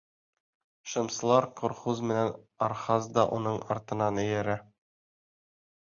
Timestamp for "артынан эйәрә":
3.77-4.57